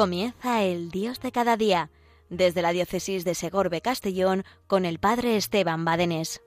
Comienza 0.00 0.62
el 0.62 0.90
Dios 0.90 1.20
de 1.20 1.30
cada 1.30 1.58
día, 1.58 1.90
desde 2.30 2.62
la 2.62 2.72
diócesis 2.72 3.22
de 3.26 3.34
Segorbe 3.34 3.82
Castellón 3.82 4.44
con 4.66 4.86
el 4.86 4.98
Padre 4.98 5.36
Esteban 5.36 5.84
Badenés. 5.84 6.40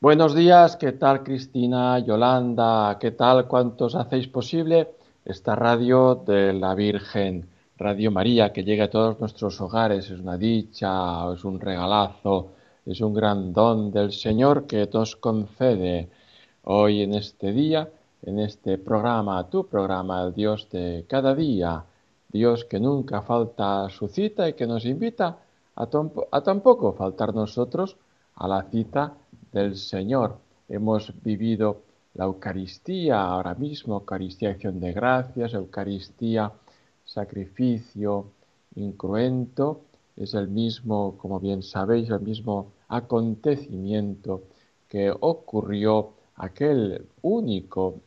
Buenos 0.00 0.34
días, 0.34 0.78
¿qué 0.78 0.92
tal 0.92 1.22
Cristina, 1.22 1.98
Yolanda? 1.98 2.96
¿Qué 2.98 3.10
tal? 3.10 3.46
¿Cuántos 3.46 3.94
hacéis 3.94 4.26
posible 4.26 4.88
esta 5.26 5.54
radio 5.54 6.14
de 6.14 6.54
la 6.54 6.74
Virgen? 6.74 7.49
Radio 7.80 8.10
María, 8.10 8.52
que 8.52 8.62
llegue 8.62 8.82
a 8.82 8.90
todos 8.90 9.18
nuestros 9.18 9.58
hogares. 9.58 10.10
Es 10.10 10.20
una 10.20 10.36
dicha, 10.36 11.32
es 11.32 11.42
un 11.44 11.58
regalazo, 11.58 12.48
es 12.84 13.00
un 13.00 13.14
gran 13.14 13.54
don 13.54 13.90
del 13.90 14.12
Señor 14.12 14.66
que 14.66 14.86
nos 14.92 15.16
concede 15.16 16.10
hoy 16.64 17.00
en 17.00 17.14
este 17.14 17.52
día, 17.52 17.88
en 18.20 18.38
este 18.38 18.76
programa, 18.76 19.48
tu 19.48 19.66
programa, 19.66 20.22
el 20.24 20.34
Dios 20.34 20.68
de 20.70 21.06
cada 21.08 21.34
día. 21.34 21.82
Dios 22.28 22.66
que 22.66 22.78
nunca 22.78 23.22
falta 23.22 23.88
su 23.88 24.08
cita 24.08 24.46
y 24.46 24.52
que 24.52 24.66
nos 24.66 24.84
invita 24.84 25.38
a, 25.74 25.88
a 26.32 26.40
tampoco 26.42 26.92
faltar 26.92 27.34
nosotros 27.34 27.96
a 28.34 28.46
la 28.46 28.62
cita 28.64 29.14
del 29.52 29.76
Señor. 29.76 30.36
Hemos 30.68 31.14
vivido 31.22 31.80
la 32.12 32.26
Eucaristía 32.26 33.22
ahora 33.22 33.54
mismo, 33.54 33.94
Eucaristía 33.94 34.50
acción 34.50 34.80
de 34.80 34.92
gracias, 34.92 35.54
Eucaristía 35.54 36.52
sacrificio 37.12 38.26
incruento, 38.76 39.82
es 40.16 40.34
el 40.34 40.48
mismo, 40.48 41.16
como 41.18 41.40
bien 41.40 41.62
sabéis, 41.62 42.08
el 42.10 42.20
mismo 42.20 42.72
acontecimiento 42.88 44.42
que 44.88 45.10
ocurrió 45.10 46.12
aquel 46.36 47.06
único 47.22 48.00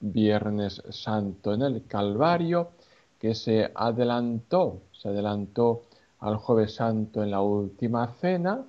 Viernes 0.00 0.82
Santo 0.88 1.52
en 1.52 1.62
el 1.62 1.84
Calvario, 1.86 2.70
que 3.18 3.34
se 3.34 3.70
adelantó, 3.74 4.80
se 4.92 5.08
adelantó 5.08 5.82
al 6.20 6.36
Jueves 6.36 6.74
Santo 6.74 7.22
en 7.22 7.30
la 7.30 7.42
última 7.42 8.06
cena 8.14 8.64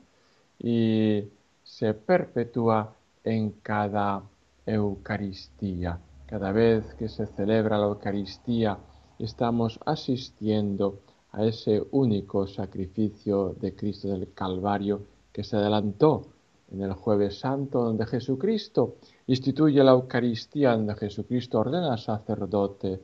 y 0.60 1.24
se 1.64 1.94
perpetúa 1.94 2.94
en 3.24 3.52
cada 3.64 4.22
Eucaristía. 4.66 6.00
Cada 6.26 6.52
vez 6.52 6.94
que 6.96 7.08
se 7.08 7.26
celebra 7.28 7.78
la 7.78 7.88
Eucaristía, 7.88 8.78
estamos 9.24 9.80
asistiendo 9.86 11.00
a 11.32 11.46
ese 11.46 11.84
único 11.92 12.48
sacrificio 12.48 13.56
de 13.60 13.76
Cristo 13.76 14.10
del 14.10 14.34
Calvario 14.34 15.02
que 15.32 15.44
se 15.44 15.56
adelantó 15.56 16.28
en 16.72 16.82
el 16.82 16.94
jueves 16.94 17.40
santo 17.40 17.84
donde 17.84 18.06
Jesucristo 18.06 18.96
instituye 19.28 19.84
la 19.84 19.92
Eucaristía, 19.92 20.72
donde 20.72 20.96
Jesucristo 20.96 21.60
ordena 21.60 21.98
sacerdote 21.98 23.00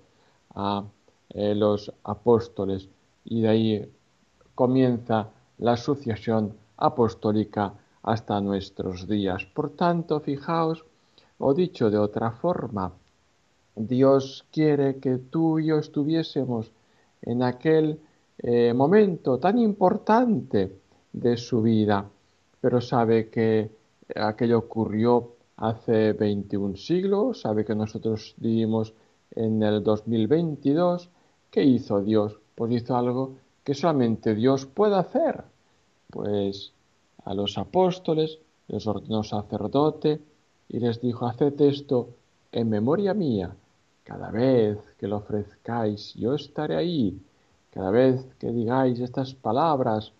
a 0.55 0.83
eh, 1.29 1.55
los 1.55 1.91
apóstoles 2.03 2.87
y 3.25 3.41
de 3.41 3.47
ahí 3.47 3.91
comienza 4.55 5.29
la 5.59 5.75
sucesión 5.77 6.53
apostólica 6.77 7.73
hasta 8.03 8.39
nuestros 8.39 9.07
días. 9.07 9.45
Por 9.45 9.71
tanto, 9.71 10.19
fijaos, 10.19 10.85
o 11.39 11.53
dicho 11.53 11.89
de 11.89 11.97
otra 11.97 12.31
forma, 12.31 12.93
Dios 13.77 14.45
quiere 14.51 14.97
que 14.97 15.17
tú 15.17 15.59
y 15.59 15.67
yo 15.67 15.77
estuviésemos 15.77 16.71
en 17.21 17.43
aquel 17.43 17.99
eh, 18.39 18.73
momento 18.73 19.37
tan 19.37 19.59
importante 19.59 20.79
de 21.13 21.37
su 21.37 21.61
vida, 21.61 22.09
pero 22.59 22.81
sabe 22.81 23.29
que 23.29 23.69
aquello 24.15 24.57
ocurrió 24.59 25.35
hace 25.57 26.13
21 26.13 26.75
siglos, 26.75 27.41
sabe 27.41 27.65
que 27.65 27.75
nosotros 27.75 28.33
vivimos 28.37 28.93
en 29.35 29.61
el 29.61 29.83
2022. 29.83 31.09
¿Qué 31.51 31.63
hizo 31.63 32.01
Dios? 32.01 32.39
Pues 32.55 32.71
hizo 32.71 32.97
algo 32.97 33.35
que 33.63 33.75
solamente 33.75 34.33
Dios 34.33 34.65
puede 34.65 34.95
hacer. 34.95 35.43
Pues 36.09 36.73
a 37.25 37.33
los 37.35 37.57
apóstoles 37.57 38.39
les 38.67 38.87
ordenó 38.87 39.23
sacerdote 39.23 40.19
y 40.67 40.79
les 40.79 40.99
dijo, 40.99 41.27
haced 41.27 41.59
esto 41.61 42.09
en 42.51 42.69
memoria 42.69 43.13
mía 43.13 43.55
cada 44.07 44.31
vez 44.31 44.77
que 44.97 45.05
lo 45.05 45.17
ofrezcáis, 45.17 46.13
yo 46.13 46.33
estaré 46.33 46.77
ahí. 46.77 47.21
Cada 47.71 47.91
vez 47.91 48.25
que 48.39 48.53
digáis 48.53 49.01
estas 49.01 49.33
palabras 49.33 50.13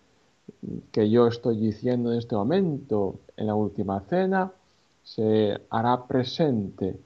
que 0.91 1.09
yo 1.09 1.27
estoy 1.27 1.55
diciendo 1.57 2.11
en 2.11 2.17
este 2.19 2.35
momento, 2.35 3.21
en 3.37 3.47
la 3.47 3.55
última 3.55 4.01
cena, 4.01 4.51
se 5.03 5.57
hará 5.69 6.05
presente 6.05 6.99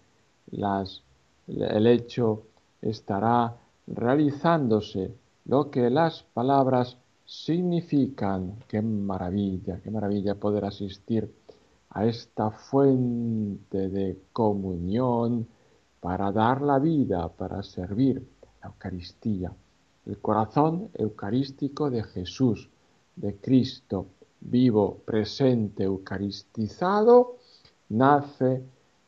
las, 0.50 1.04
el 1.48 1.86
hecho 1.86 2.46
estará 2.82 3.56
realizándose 3.86 5.14
lo 5.46 5.70
que 5.70 5.88
las 5.92 6.24
palabras 6.34 6.98
significan. 7.26 8.56
Qué 8.68 8.82
maravilla, 8.82 9.80
qué 9.84 9.92
maravilla 9.92 10.34
poder 10.34 10.66
asistir 10.66 11.32
a 11.92 12.08
esta 12.08 12.50
fuente 12.50 13.90
de 13.90 14.18
comunión, 14.34 15.48
para 16.02 16.32
dar 16.32 16.62
la 16.62 16.80
vida, 16.80 17.30
para 17.30 17.64
servir 17.64 18.28
la 18.62 18.70
Eucaristía, 18.70 19.54
el 20.06 20.18
corazón 20.20 20.90
eucarístico 20.96 21.90
de 21.90 22.04
Jesús, 22.04 22.70
de 23.16 23.38
Cristo, 23.38 24.08
vivo, 24.42 24.98
presente, 25.06 25.84
eucaristizado, 25.84 27.38
nace, 27.90 28.64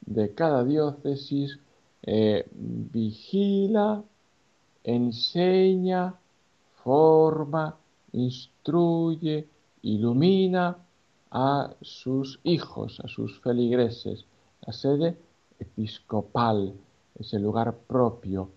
de 0.00 0.32
cada 0.34 0.64
diócesis 0.64 1.58
eh, 2.10 2.48
vigila, 2.54 4.02
enseña, 4.82 6.14
forma, 6.82 7.76
instruye, 8.12 9.46
ilumina 9.82 10.78
a 11.30 11.70
sus 11.82 12.40
hijos, 12.44 12.98
a 13.04 13.08
sus 13.08 13.38
feligreses. 13.40 14.24
La 14.66 14.72
sede 14.72 15.18
episcopal, 15.58 16.72
ese 17.18 17.38
lugar 17.38 17.76
propio 17.76 18.48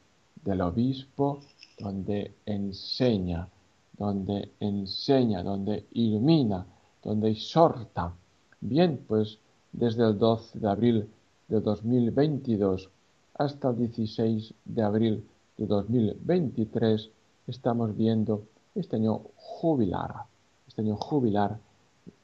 del 0.45 0.61
obispo 0.61 1.41
donde 1.77 2.35
enseña, 2.45 3.49
donde 3.97 4.51
enseña, 4.61 5.43
donde 5.43 5.87
ilumina, 5.91 6.65
donde 7.03 7.31
exhorta. 7.31 8.13
Bien, 8.61 9.03
pues 9.05 9.39
desde 9.73 10.07
el 10.07 10.17
12 10.17 10.57
de 10.57 10.69
abril 10.69 11.09
de 11.49 11.59
2022 11.59 12.89
hasta 13.35 13.69
el 13.69 13.77
16 13.77 14.53
de 14.65 14.81
abril 14.81 15.23
de 15.57 15.67
2023 15.67 17.09
estamos 17.47 17.95
viendo 17.95 18.43
este 18.75 18.97
año 18.97 19.21
jubilar, 19.35 20.25
este 20.67 20.81
año 20.81 20.95
jubilar 20.95 21.57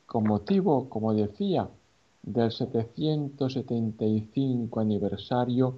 con 0.05 0.25
motivo, 0.25 0.89
como 0.89 1.13
decía, 1.13 1.69
del 2.23 2.51
775 2.51 4.79
aniversario 4.79 5.75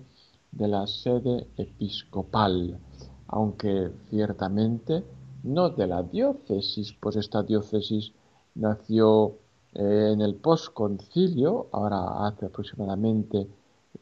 de 0.52 0.68
la 0.68 0.86
sede 0.88 1.48
episcopal, 1.58 2.80
aunque 3.28 3.92
ciertamente 4.10 5.04
no 5.44 5.70
de 5.70 5.88
la 5.88 6.04
diócesis, 6.04 6.94
pues 7.00 7.16
esta 7.16 7.44
diócesis 7.44 8.12
nació 8.56 9.38
eh, 9.74 10.12
en 10.14 10.22
el 10.22 10.36
posconcilio, 10.36 11.68
ahora 11.72 12.28
hace 12.28 12.48
aproximadamente 12.48 13.48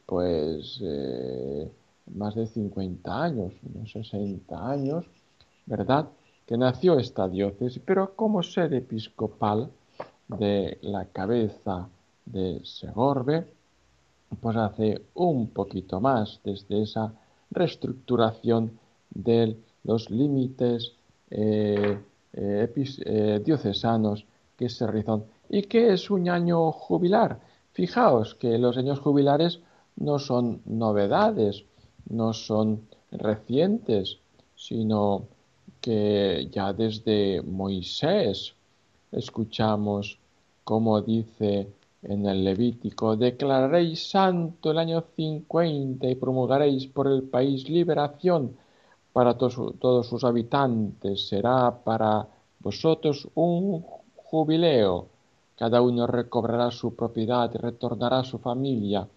pues 0.08 0.80
eh, 0.82 1.70
más 2.14 2.34
de 2.34 2.46
50 2.46 3.22
años, 3.22 3.52
unos 3.62 3.92
60 3.92 4.70
años, 4.70 5.04
¿verdad? 5.66 6.08
Que 6.46 6.56
nació 6.56 6.98
esta 6.98 7.28
diócesis, 7.28 7.82
pero 7.84 8.16
como 8.16 8.42
sede 8.42 8.78
episcopal 8.78 9.70
de 10.28 10.78
la 10.80 11.04
cabeza 11.04 11.90
de 12.24 12.62
Segorbe, 12.64 13.52
pues 14.40 14.56
hace 14.56 15.02
un 15.12 15.50
poquito 15.50 16.00
más 16.00 16.40
desde 16.42 16.84
esa 16.84 17.12
reestructuración 17.50 18.78
de 19.10 19.58
los 19.84 20.08
límites 20.08 20.94
eh, 21.30 21.98
eh, 22.32 22.72
eh, 23.04 23.42
diocesanos 23.44 24.24
que 24.56 24.70
se 24.70 24.86
realizan. 24.86 25.24
¿Y 25.50 25.64
qué 25.64 25.92
es 25.92 26.10
un 26.10 26.30
año 26.30 26.72
jubilar? 26.72 27.40
Fijaos 27.72 28.34
que 28.34 28.56
los 28.56 28.78
años 28.78 29.00
jubilares 29.00 29.60
no 30.00 30.18
son 30.18 30.62
novedades, 30.66 31.64
no 32.08 32.32
son 32.32 32.88
recientes, 33.10 34.18
sino 34.56 35.26
que 35.80 36.48
ya 36.50 36.72
desde 36.72 37.42
Moisés 37.42 38.54
escuchamos 39.12 40.18
cómo 40.64 41.00
dice 41.00 41.68
en 42.02 42.26
el 42.26 42.44
Levítico, 42.44 43.16
declararéis 43.16 44.10
santo 44.10 44.70
el 44.70 44.78
año 44.78 45.04
50 45.16 46.08
y 46.08 46.14
promulgaréis 46.14 46.86
por 46.86 47.08
el 47.08 47.22
país 47.24 47.68
liberación 47.68 48.56
para 49.12 49.36
todos 49.36 50.06
sus 50.06 50.22
habitantes. 50.24 51.26
Será 51.28 51.76
para 51.82 52.26
vosotros 52.60 53.28
un 53.34 53.84
jubileo. 54.14 55.08
Cada 55.56 55.82
uno 55.82 56.06
recobrará 56.06 56.70
su 56.70 56.94
propiedad 56.94 57.50
y 57.52 57.58
retornará 57.58 58.20
a 58.20 58.24
su 58.24 58.38
familia. 58.38 59.08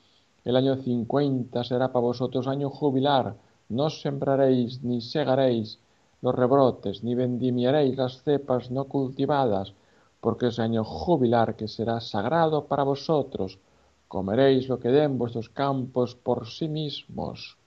El 0.44 0.56
año 0.56 0.76
50 0.76 1.64
será 1.64 1.92
para 1.92 2.06
vosotros 2.06 2.48
año 2.48 2.70
jubilar. 2.70 3.36
No 3.70 3.90
sembraréis 3.90 4.84
ni 4.84 5.02
segaréis 5.02 5.80
los 6.22 6.36
rebrotes, 6.36 7.04
ni 7.04 7.16
vendimiaréis 7.16 7.98
las 7.98 8.24
cepas 8.24 8.72
no 8.72 8.86
cultivadas 8.86 9.74
porque 10.22 10.48
es 10.48 10.60
año 10.60 10.84
jubilar 10.84 11.56
que 11.56 11.68
será 11.68 12.00
sagrado 12.00 12.66
para 12.66 12.84
vosotros. 12.84 13.60
Comeréis 14.08 14.70
lo 14.70 14.80
que 14.80 14.90
den 14.90 15.18
vuestros 15.18 15.50
campos 15.50 16.16
por 16.16 16.48
sí 16.48 16.68
mismos. 16.68 17.58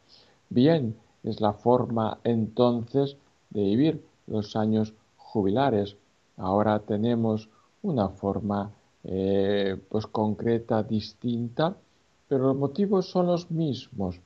Bien, 0.48 0.96
es 1.24 1.40
la 1.40 1.52
forma 1.52 2.18
entonces 2.22 3.16
de 3.50 3.62
vivir 3.62 4.04
los 4.26 4.54
años 4.56 4.94
jubilares. 5.16 5.96
Ahora 6.36 6.78
tenemos 6.78 7.48
una 7.82 8.08
forma 8.08 8.70
eh, 9.02 9.76
pues 9.88 10.06
concreta, 10.06 10.82
distinta, 10.82 11.76
pero 12.28 12.48
los 12.48 12.56
motivos 12.56 13.10
son 13.10 13.26
los 13.26 13.50
mismos. 13.50 14.20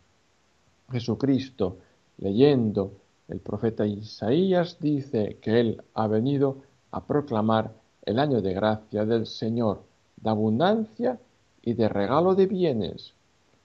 Jesucristo, 0.90 1.78
leyendo 2.18 2.92
el 3.28 3.40
profeta 3.40 3.86
Isaías, 3.86 4.78
dice 4.80 5.38
que 5.40 5.60
Él 5.60 5.82
ha 5.94 6.06
venido 6.06 6.62
a 6.90 7.04
proclamar 7.04 7.72
el 8.02 8.18
año 8.18 8.40
de 8.40 8.54
gracia 8.54 9.04
del 9.04 9.26
Señor, 9.26 9.82
de 10.16 10.30
abundancia 10.30 11.18
y 11.62 11.74
de 11.74 11.88
regalo 11.88 12.34
de 12.34 12.46
bienes, 12.46 13.14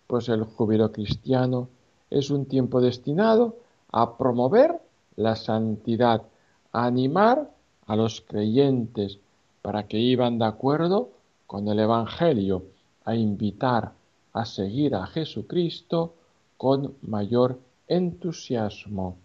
pues 0.07 0.27
el 0.29 0.43
júbilo 0.43 0.91
cristiano 0.91 1.69
es 2.09 2.29
un 2.29 2.45
tiempo 2.45 2.81
destinado 2.81 3.57
a 3.91 4.17
promover 4.17 4.81
la 5.15 5.35
santidad, 5.35 6.23
a 6.71 6.85
animar 6.85 7.49
a 7.85 7.95
los 7.95 8.21
creyentes 8.21 9.19
para 9.61 9.87
que 9.87 9.97
iban 9.97 10.39
de 10.39 10.45
acuerdo 10.45 11.11
con 11.47 11.67
el 11.67 11.79
Evangelio, 11.79 12.63
a 13.05 13.15
invitar 13.15 13.93
a 14.33 14.45
seguir 14.45 14.95
a 14.95 15.05
Jesucristo 15.07 16.15
con 16.57 16.95
mayor 17.01 17.59
entusiasmo. 17.87 19.17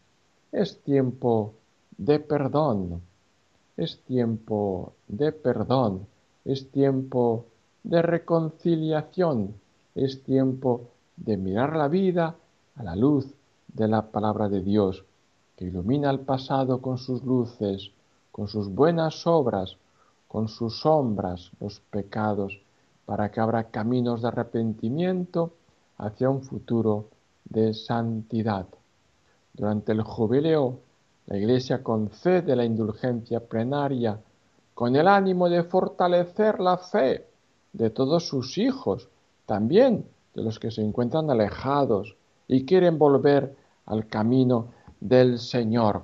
Es 0.52 0.80
tiempo 0.82 1.54
de 1.96 2.20
perdón, 2.20 3.02
es 3.76 4.00
tiempo 4.00 4.92
de 5.08 5.32
perdón, 5.32 6.06
es 6.44 6.70
tiempo 6.70 7.46
de 7.82 8.02
reconciliación, 8.02 9.54
es 9.94 10.22
tiempo 10.22 10.88
de 11.16 11.36
mirar 11.36 11.76
la 11.76 11.88
vida 11.88 12.36
a 12.76 12.82
la 12.82 12.96
luz 12.96 13.26
de 13.68 13.88
la 13.88 14.10
palabra 14.10 14.48
de 14.48 14.62
Dios, 14.62 15.04
que 15.56 15.66
ilumina 15.66 16.10
el 16.10 16.20
pasado 16.20 16.80
con 16.80 16.98
sus 16.98 17.24
luces, 17.24 17.90
con 18.30 18.48
sus 18.48 18.68
buenas 18.68 19.26
obras, 19.26 19.76
con 20.28 20.48
sus 20.48 20.80
sombras, 20.80 21.50
los 21.60 21.80
pecados, 21.80 22.60
para 23.08 23.30
que 23.30 23.40
abra 23.40 23.70
caminos 23.70 24.20
de 24.20 24.28
arrepentimiento 24.28 25.54
hacia 25.96 26.28
un 26.28 26.42
futuro 26.42 27.08
de 27.46 27.72
santidad. 27.72 28.66
Durante 29.54 29.92
el 29.92 30.02
jubileo 30.02 30.80
la 31.24 31.38
Iglesia 31.38 31.82
concede 31.82 32.54
la 32.54 32.66
indulgencia 32.66 33.40
plenaria 33.40 34.20
con 34.74 34.94
el 34.94 35.08
ánimo 35.08 35.48
de 35.48 35.62
fortalecer 35.62 36.60
la 36.60 36.76
fe 36.76 37.26
de 37.72 37.88
todos 37.88 38.28
sus 38.28 38.58
hijos, 38.58 39.08
también 39.46 40.04
de 40.34 40.42
los 40.42 40.58
que 40.58 40.70
se 40.70 40.82
encuentran 40.82 41.30
alejados 41.30 42.14
y 42.46 42.66
quieren 42.66 42.98
volver 42.98 43.56
al 43.86 44.06
camino 44.06 44.68
del 45.00 45.38
Señor. 45.38 46.02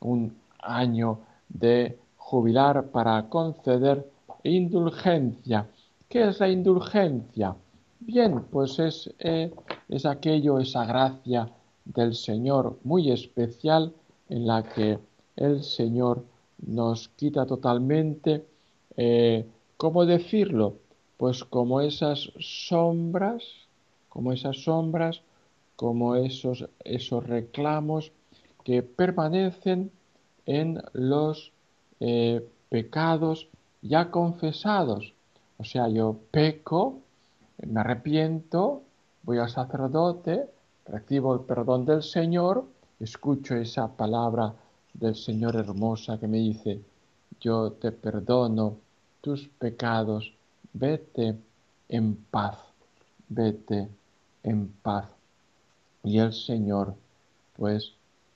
Un 0.00 0.38
año 0.60 1.18
de 1.50 1.98
jubilar 2.16 2.86
para 2.86 3.28
conceder 3.28 4.10
indulgencia. 4.44 5.68
¿Qué 6.08 6.26
es 6.26 6.40
la 6.40 6.48
indulgencia? 6.48 7.54
Bien, 8.00 8.42
pues 8.50 8.78
es, 8.78 9.12
eh, 9.18 9.52
es 9.90 10.06
aquello, 10.06 10.58
esa 10.58 10.86
gracia 10.86 11.50
del 11.84 12.14
Señor 12.14 12.78
muy 12.82 13.10
especial 13.10 13.92
en 14.30 14.46
la 14.46 14.62
que 14.62 14.98
el 15.36 15.62
Señor 15.62 16.24
nos 16.66 17.08
quita 17.08 17.44
totalmente, 17.44 18.46
eh, 18.96 19.46
¿cómo 19.76 20.06
decirlo? 20.06 20.76
Pues 21.18 21.44
como 21.44 21.82
esas 21.82 22.32
sombras, 22.40 23.44
como 24.08 24.32
esas 24.32 24.62
sombras, 24.64 25.20
como 25.76 26.16
esos, 26.16 26.70
esos 26.84 27.26
reclamos 27.26 28.12
que 28.64 28.82
permanecen 28.82 29.90
en 30.46 30.80
los 30.94 31.52
eh, 32.00 32.48
pecados 32.70 33.48
ya 33.82 34.10
confesados. 34.10 35.12
O 35.58 35.64
sea, 35.64 35.88
yo 35.88 36.16
peco, 36.30 37.00
me 37.66 37.80
arrepiento, 37.80 38.82
voy 39.24 39.38
al 39.38 39.50
sacerdote, 39.50 40.48
recibo 40.86 41.34
el 41.34 41.40
perdón 41.40 41.84
del 41.84 42.02
Señor, 42.02 42.64
escucho 43.00 43.56
esa 43.56 43.88
palabra 43.88 44.54
del 44.94 45.14
Señor 45.14 45.56
hermosa 45.56 46.18
que 46.18 46.28
me 46.28 46.38
dice, 46.38 46.80
yo 47.40 47.72
te 47.72 47.92
perdono 47.92 48.76
tus 49.20 49.48
pecados, 49.48 50.32
vete 50.72 51.36
en 51.88 52.14
paz, 52.16 52.58
vete 53.28 53.88
en 54.42 54.68
paz. 54.68 55.06
Y 56.04 56.18
el 56.18 56.32
Señor, 56.32 56.94
pues, 57.56 57.92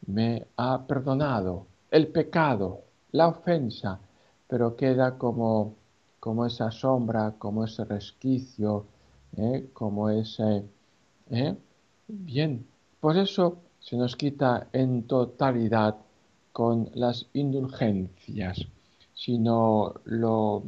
me 0.07 0.47
ha 0.57 0.87
perdonado 0.87 1.67
el 1.91 2.09
pecado, 2.09 2.81
la 3.12 3.29
ofensa, 3.29 4.00
pero 4.49 4.76
queda 4.76 5.19
como, 5.19 5.75
como 6.23 6.47
esa 6.47 6.71
sombra, 6.71 7.35
como 7.37 7.64
ese 7.64 7.85
resquicio, 7.85 8.87
¿eh? 9.37 9.71
como 9.73 10.09
ese... 10.09 10.62
¿eh? 11.29 11.57
Bien, 12.07 12.64
pues 13.00 13.17
eso 13.17 13.57
se 13.81 13.97
nos 13.97 14.14
quita 14.14 14.69
en 14.73 15.02
totalidad 15.09 15.97
con 16.52 16.88
las 16.95 17.26
indulgencias. 17.33 18.64
Si 19.12 19.37
no 19.37 19.95
lo 20.05 20.62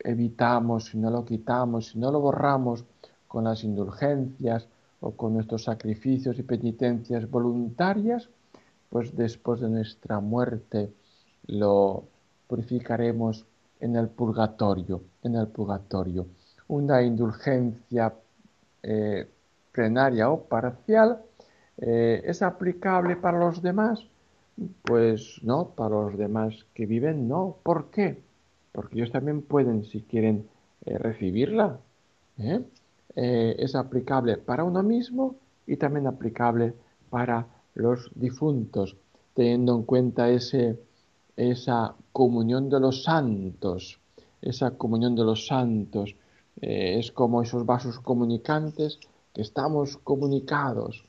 evitamos, 0.00 0.88
si 0.90 0.98
no 0.98 1.08
lo 1.08 1.24
quitamos, 1.24 1.86
si 1.86 1.98
no 1.98 2.12
lo 2.12 2.20
borramos 2.20 2.84
con 3.26 3.44
las 3.44 3.64
indulgencias 3.64 4.68
o 5.00 5.12
con 5.12 5.32
nuestros 5.32 5.64
sacrificios 5.64 6.38
y 6.38 6.42
penitencias 6.42 7.30
voluntarias, 7.30 8.28
pues 8.90 9.16
después 9.16 9.60
de 9.60 9.70
nuestra 9.70 10.20
muerte 10.20 10.92
lo 11.46 12.04
purificaremos 12.46 13.46
en 13.80 13.96
el 13.96 14.08
purgatorio, 14.08 15.02
en 15.22 15.36
el 15.36 15.48
purgatorio. 15.48 16.26
Una 16.68 17.02
indulgencia 17.02 18.14
eh, 18.82 19.28
plenaria 19.72 20.30
o 20.30 20.44
parcial 20.44 21.22
eh, 21.78 22.22
es 22.24 22.42
aplicable 22.42 23.16
para 23.16 23.38
los 23.38 23.62
demás, 23.62 24.06
pues 24.82 25.40
no, 25.42 25.70
para 25.70 25.90
los 25.90 26.18
demás 26.18 26.66
que 26.74 26.86
viven 26.86 27.28
no. 27.28 27.56
¿Por 27.62 27.90
qué? 27.90 28.22
Porque 28.72 28.96
ellos 28.96 29.12
también 29.12 29.42
pueden, 29.42 29.84
si 29.84 30.02
quieren, 30.02 30.48
eh, 30.84 30.98
recibirla. 30.98 31.78
es 33.16 33.74
aplicable 33.74 34.38
para 34.38 34.64
uno 34.64 34.82
mismo 34.82 35.36
y 35.66 35.76
también 35.76 36.06
aplicable 36.06 36.74
para 37.10 37.46
los 37.74 38.10
difuntos, 38.14 38.96
teniendo 39.34 39.76
en 39.76 39.82
cuenta 39.82 40.30
ese, 40.30 40.78
esa 41.40 41.94
comunión 42.12 42.68
de 42.68 42.78
los 42.80 43.02
santos, 43.02 43.98
esa 44.42 44.76
comunión 44.76 45.14
de 45.14 45.24
los 45.24 45.46
santos. 45.46 46.14
Eh, 46.60 46.98
es 46.98 47.12
como 47.12 47.40
esos 47.40 47.64
vasos 47.64 47.98
comunicantes 48.00 48.98
que 49.32 49.40
estamos 49.40 49.96
comunicados. 49.96 51.04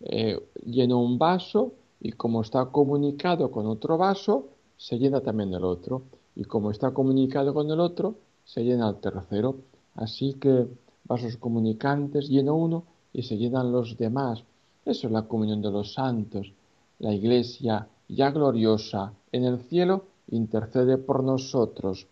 Eh, 0.00 0.40
lleno 0.64 1.02
un 1.02 1.18
vaso 1.18 1.74
y 2.00 2.12
como 2.12 2.40
está 2.40 2.66
comunicado 2.66 3.50
con 3.50 3.66
otro 3.66 3.98
vaso, 3.98 4.48
se 4.78 4.98
llena 4.98 5.20
también 5.20 5.52
el 5.52 5.64
otro. 5.64 6.02
Y 6.34 6.44
como 6.44 6.70
está 6.70 6.92
comunicado 6.92 7.52
con 7.52 7.70
el 7.70 7.80
otro, 7.80 8.16
se 8.44 8.64
llena 8.64 8.88
el 8.88 8.96
tercero. 8.96 9.56
Así 9.96 10.34
que 10.34 10.66
vasos 11.04 11.36
comunicantes 11.36 12.28
lleno 12.28 12.54
uno 12.54 12.84
y 13.12 13.22
se 13.22 13.36
llenan 13.36 13.70
los 13.70 13.98
demás. 13.98 14.44
Eso 14.86 15.08
es 15.08 15.12
la 15.12 15.22
comunión 15.22 15.60
de 15.60 15.70
los 15.70 15.92
santos. 15.92 16.52
La 16.98 17.12
iglesia 17.12 17.88
ya 18.08 18.30
gloriosa 18.30 19.12
en 19.34 19.44
el 19.44 19.58
cielo 19.58 20.04
intercede 20.30 20.96
por 20.96 21.24
nosotros. 21.24 22.06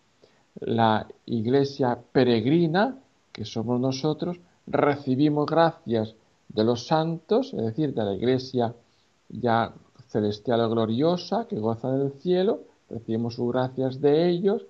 La 0.59 1.07
iglesia 1.25 1.97
peregrina, 2.11 2.99
que 3.31 3.45
somos 3.45 3.79
nosotros, 3.79 4.41
recibimos 4.67 5.45
gracias 5.45 6.15
de 6.49 6.63
los 6.65 6.85
santos, 6.85 7.53
es 7.53 7.63
decir, 7.63 7.93
de 7.93 8.03
la 8.03 8.13
iglesia 8.13 8.75
ya 9.29 9.73
celestial 10.09 10.59
o 10.61 10.69
gloriosa 10.69 11.47
que 11.47 11.59
goza 11.59 11.91
del 11.93 12.11
cielo, 12.19 12.59
recibimos 12.89 13.35
sus 13.35 13.51
gracias 13.53 14.01
de 14.01 14.29
ellos 14.29 14.65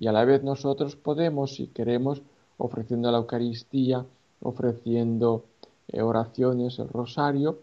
y 0.00 0.06
a 0.06 0.12
la 0.12 0.24
vez 0.24 0.42
nosotros 0.42 0.96
podemos, 0.96 1.56
si 1.56 1.66
queremos, 1.66 2.22
ofreciendo 2.56 3.12
la 3.12 3.18
Eucaristía, 3.18 4.06
ofreciendo 4.40 5.44
eh, 5.88 6.00
oraciones, 6.00 6.78
el 6.78 6.88
rosario, 6.88 7.58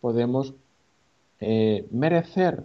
podemos 0.00 0.54
eh, 1.40 1.86
merecer 1.90 2.62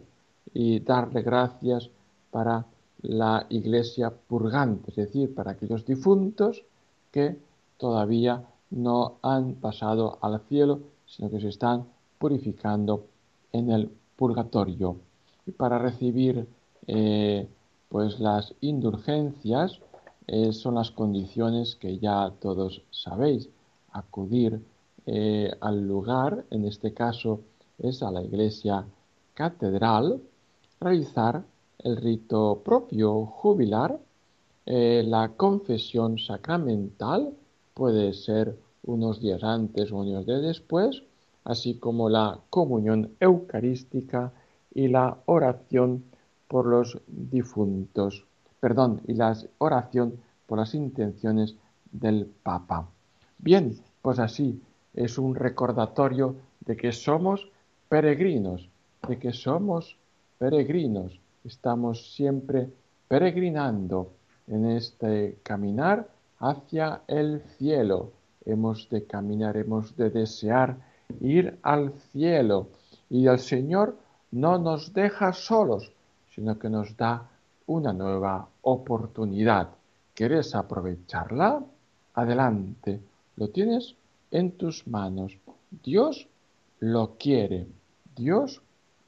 y 0.54 0.80
darle 0.80 1.22
gracias 1.22 1.90
para 2.32 2.66
la 3.02 3.46
iglesia 3.50 4.12
purgante, 4.12 4.92
es 4.92 4.96
decir, 4.96 5.34
para 5.34 5.52
aquellos 5.52 5.86
difuntos 5.86 6.64
que 7.12 7.38
todavía 7.78 8.44
no 8.72 9.18
han 9.22 9.56
pasado 9.56 10.18
al 10.22 10.40
cielo, 10.48 10.80
sino 11.06 11.30
que 11.30 11.42
se 11.42 11.50
están 11.50 11.86
purificando 12.18 13.06
en 13.52 13.72
el 13.72 13.92
purgatorio. 14.16 14.98
Y 15.46 15.52
para 15.52 15.78
recibir 15.78 16.48
eh, 16.88 17.48
pues 17.90 18.20
las 18.20 18.56
indulgencias 18.62 19.80
son 20.52 20.76
las 20.76 20.90
condiciones 20.90 21.76
que 21.76 22.00
ya 22.00 22.32
todos 22.40 22.82
sabéis. 22.90 23.50
Acudir 23.92 24.62
eh, 25.06 25.52
al 25.60 25.88
lugar, 25.88 26.46
en 26.50 26.66
este 26.66 26.94
caso 26.94 27.42
es 27.78 28.02
a 28.02 28.10
la 28.10 28.24
iglesia 28.24 28.86
catedral, 29.34 30.22
realizar 30.84 31.44
el 31.80 31.98
rito 31.98 32.62
propio 32.64 33.26
jubilar, 33.26 34.00
eh, 34.66 35.04
la 35.06 35.30
confesión 35.30 36.18
sacramental 36.20 37.34
puede 37.74 38.14
ser 38.14 38.58
unos 38.84 39.20
días 39.22 39.44
antes 39.44 39.92
o 39.92 39.98
unos 39.98 40.26
días 40.26 40.42
después, 40.42 41.04
así 41.44 41.76
como 41.76 42.10
la 42.10 42.40
comunión 42.50 43.12
eucarística 43.20 44.32
y 44.74 44.88
la 44.88 45.18
oración 45.26 46.04
por 46.48 46.66
los 46.68 47.00
difuntos, 47.08 48.26
perdón, 48.60 49.02
y 49.08 49.14
la 49.14 49.36
oración 49.58 50.20
por 50.46 50.60
las 50.60 50.74
intenciones 50.76 51.56
del 51.92 52.26
Papa. 52.44 52.88
Bien, 53.38 53.78
pues 54.02 54.20
así 54.20 54.62
es 54.94 55.18
un 55.18 55.36
recordatorio 55.36 56.36
de 56.62 56.78
que 56.78 56.92
somos 56.92 57.50
peregrinos, 57.90 58.70
de 59.08 59.20
que 59.20 59.34
somos 59.34 59.98
peregrinos. 60.44 61.18
Estamos 61.46 62.14
siempre 62.16 62.70
peregrinando 63.08 64.12
en 64.48 64.72
este 64.72 65.38
caminar 65.42 66.10
hacia 66.40 67.04
el 67.08 67.42
cielo. 67.58 68.12
Hemos 68.44 68.90
de 68.90 69.06
caminar, 69.06 69.56
hemos 69.56 69.96
de 69.96 70.10
desear 70.10 70.76
ir 71.22 71.58
al 71.62 71.94
cielo. 72.12 72.68
Y 73.10 73.28
el 73.28 73.40
Señor 73.40 73.96
no 74.32 74.58
nos 74.58 74.94
deja 74.94 75.32
solos, 75.32 75.94
sino 76.36 76.60
que 76.60 76.70
nos 76.70 76.98
da 76.98 77.30
una 77.68 77.94
nueva 77.94 78.46
oportunidad. 78.64 79.70
¿Quieres 80.14 80.56
aprovecharla? 80.56 81.64
Adelante. 82.16 83.00
¿Lo 83.38 83.48
tienes? 83.48 83.96
en 84.30 84.52
tus 84.58 84.88
manos. 84.88 85.38
Dios 85.86 86.28
lo 86.80 87.16
quiere. 87.20 87.68
Dios 88.16 88.62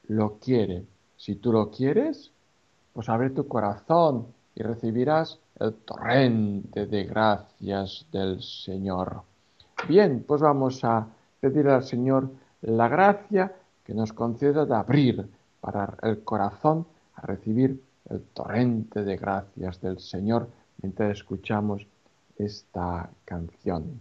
lo 0.08 0.38
quiere. 0.38 0.86
Si 1.18 1.36
tú 1.36 1.52
lo 1.52 1.72
quieres, 1.72 2.32
pues 2.94 3.10
abre 3.10 3.30
tu 3.30 3.48
corazón 3.48 4.28
y 4.56 4.64
recibirás 4.64 5.40
el 5.60 5.74
torrente 5.74 6.86
de 6.88 7.04
gracias 7.04 8.06
del 8.12 8.42
Señor. 8.42 9.22
Bien, 9.88 10.24
pues 10.28 10.42
vamos 10.42 10.84
a 10.84 11.08
pedir 11.40 11.68
al 11.68 11.84
Señor 11.84 12.30
la 12.62 12.88
gracia 12.88 13.54
que 13.84 13.94
nos 13.94 14.14
conceda 14.14 14.66
de 14.66 14.76
abrir 14.76 15.28
para 15.62 15.98
el 16.02 16.24
corazón 16.24 16.86
a 17.16 17.22
recibir 17.22 17.82
el 18.10 18.22
torrente 18.34 19.04
de 19.04 19.18
gracias 19.18 19.82
del 19.82 20.00
Señor 20.00 20.48
mientras 20.82 21.12
escuchamos 21.12 21.86
esta 22.38 23.10
canción. 23.24 24.00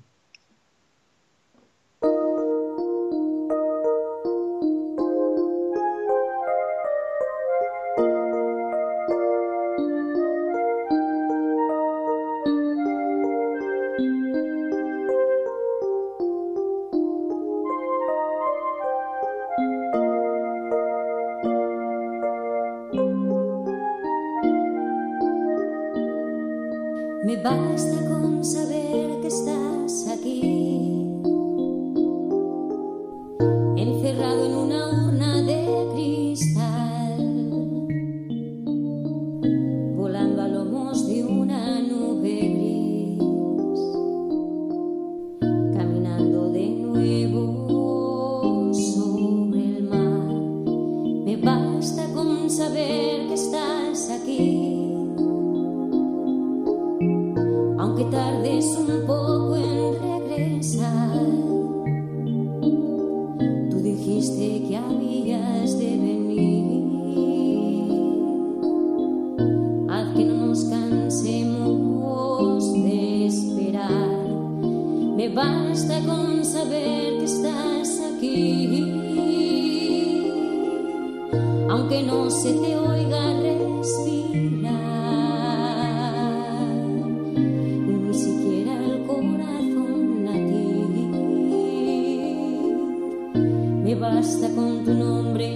me 93.95 94.01
basta 94.01 94.49
con 94.57 94.85
tu 94.85 94.93
nombre 94.93 95.47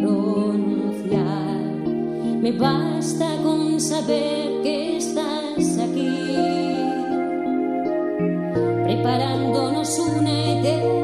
pronunciar, 0.00 1.60
me 2.40 2.52
basta 2.52 3.36
con 3.42 3.78
saber 3.78 4.62
que 4.62 4.96
estás 4.96 5.78
aquí, 5.78 6.08
preparándonos 8.84 9.98
una 9.98 10.30
eternidad. 10.30 10.99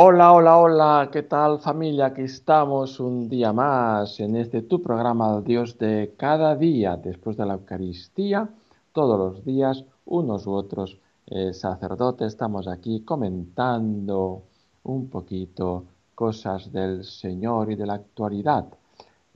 Hola, 0.00 0.32
hola, 0.32 0.58
hola, 0.58 1.08
¿qué 1.10 1.24
tal 1.24 1.58
familia? 1.58 2.06
Aquí 2.06 2.22
estamos 2.22 3.00
un 3.00 3.28
día 3.28 3.52
más 3.52 4.20
en 4.20 4.36
este 4.36 4.62
tu 4.62 4.80
programa 4.80 5.40
Dios 5.40 5.76
de 5.76 6.14
cada 6.16 6.54
día, 6.54 6.96
después 6.96 7.36
de 7.36 7.44
la 7.44 7.54
Eucaristía, 7.54 8.48
todos 8.92 9.18
los 9.18 9.44
días, 9.44 9.84
unos 10.04 10.46
u 10.46 10.52
otros 10.52 11.00
eh, 11.26 11.52
sacerdotes, 11.52 12.28
estamos 12.28 12.68
aquí 12.68 13.00
comentando 13.00 14.44
un 14.84 15.10
poquito 15.10 15.86
cosas 16.14 16.70
del 16.70 17.02
Señor 17.02 17.72
y 17.72 17.74
de 17.74 17.86
la 17.86 17.94
actualidad. 17.94 18.66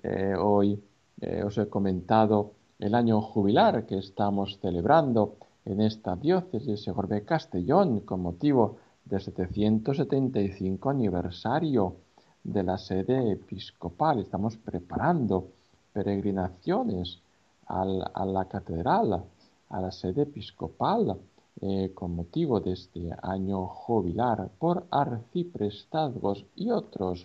Eh, 0.01 0.37
hoy 0.39 0.81
eh, 1.23 1.43
os 1.45 1.59
he 1.59 1.67
comentado 1.67 2.53
el 2.79 2.95
año 2.95 3.21
jubilar 3.21 3.85
que 3.85 3.99
estamos 3.99 4.61
celebrando 4.61 5.35
en 5.65 5.81
esta 5.81 6.15
diócesis 6.15 6.69
de 6.69 6.77
Segorbe 6.77 7.25
Castellón 7.25 7.99
con 8.03 8.23
motivo 8.23 8.77
del 9.05 9.21
775 9.21 10.91
aniversario 10.91 11.97
de 12.45 12.63
la 12.63 12.79
sede 12.79 13.33
episcopal. 13.33 14.21
Estamos 14.21 14.57
preparando 14.57 15.49
peregrinaciones 15.93 17.21
a 17.67 17.85
la 17.85 18.45
catedral, 18.47 19.25
a 19.71 19.81
la 19.81 19.91
sede 19.91 20.23
episcopal, 20.23 21.17
eh, 21.61 21.93
con 21.95 22.17
motivo 22.17 22.61
de 22.61 22.73
este 22.73 23.11
año 23.23 23.67
jubilar 23.67 24.49
por 24.59 24.85
arciprestazgos 24.91 26.45
y 26.57 26.71
otros 26.71 27.25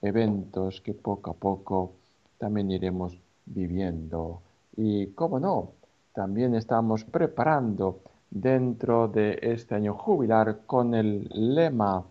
eventos 0.00 0.80
que 0.80 0.94
poco 0.94 1.30
a 1.30 1.34
poco 1.34 1.92
también 2.38 2.70
iremos 2.70 3.18
viviendo. 3.46 4.40
Y 4.76 5.08
cómo 5.08 5.40
no, 5.40 5.72
también 6.12 6.54
estamos 6.54 7.04
preparando 7.04 8.00
dentro 8.32 9.08
de 9.08 9.38
este 9.42 9.74
año 9.74 9.94
jubilar 9.94 10.60
con 10.66 10.94
el 10.94 11.28
lema 11.30 12.02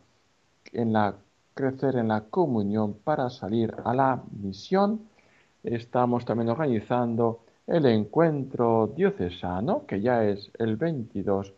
en 0.71 0.93
la 0.93 1.15
crecer 1.53 1.95
en 1.97 2.09
la 2.09 2.21
comunión 2.21 2.93
para 3.03 3.29
salir 3.29 3.73
a 3.83 3.93
la 3.93 4.21
misión. 4.39 5.01
Estamos 5.63 6.23
también 6.25 6.49
organizando 6.49 7.41
el 7.67 7.85
encuentro 7.87 8.91
diocesano, 8.95 9.85
que 9.85 10.01
ya 10.01 10.23
es 10.23 10.51
el 10.59 10.75
22 10.77 11.53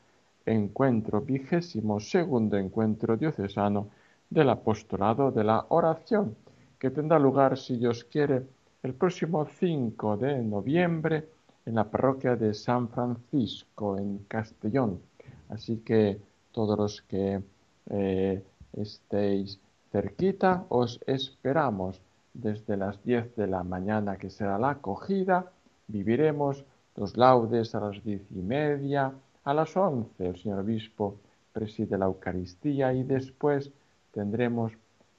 encuentro, 0.46 1.22
vigésimo 1.22 2.00
segundo 2.00 2.58
encuentro 2.58 3.16
diocesano 3.18 3.88
del 4.30 4.50
apostolado 4.50 5.32
de 5.32 5.44
la 5.44 5.66
oración, 5.70 6.36
que 6.80 6.90
tendrá 6.90 7.20
lugar, 7.20 7.58
si 7.58 7.78
Dios 7.78 8.04
quiere, 8.06 8.44
el 8.82 8.94
próximo 8.94 9.46
5 9.46 10.18
de 10.18 10.42
noviembre 10.42 11.28
en 11.66 11.76
la 11.76 11.90
parroquia 11.90 12.36
de 12.36 12.54
San 12.54 12.90
Francisco, 12.90 13.98
en 13.98 14.20
Castellón. 14.28 15.02
Así 15.50 15.78
que 15.78 16.20
todos 16.52 16.78
los 16.78 17.02
que 17.04 17.42
eh, 17.90 18.44
estéis 18.74 19.60
cerquita, 19.92 20.66
os 20.70 21.00
esperamos 21.06 22.02
desde 22.34 22.78
las 22.78 23.04
10 23.04 23.36
de 23.36 23.48
la 23.48 23.64
mañana, 23.64 24.18
que 24.18 24.30
será 24.30 24.58
la 24.58 24.72
acogida. 24.72 25.52
Viviremos 25.88 26.66
los 26.96 27.18
laudes 27.18 27.76
a 27.76 27.80
las 27.80 28.04
diez 28.04 28.24
y 28.32 28.42
media, 28.42 29.14
a 29.44 29.54
las 29.54 29.76
11 29.76 30.26
el 30.26 30.38
señor 30.38 30.60
obispo 30.60 31.18
preside 31.52 31.98
la 31.98 32.06
Eucaristía 32.06 32.94
y 32.94 33.04
después 33.04 33.72
tendremos 34.12 34.72